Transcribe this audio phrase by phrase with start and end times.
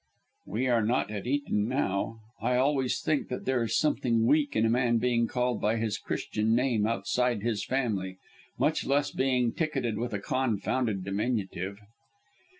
[0.47, 2.21] "We are not at Eton now.
[2.41, 5.99] I always think that there is something weak in a man being called by his
[5.99, 8.17] Christian name outside his family
[8.57, 11.77] much less being ticketed with a confounded diminutive."